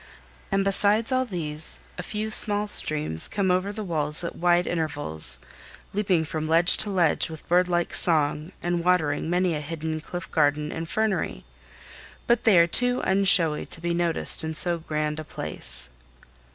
[0.51, 5.37] And besides all these a few small streams come over the walls at wide intervals,
[5.93, 10.71] leaping from ledge to ledge with birdlike song and watering many a hidden cliff garden
[10.71, 11.43] and fernery,
[12.25, 15.91] but they are too unshowy to be noticed in so grand a place.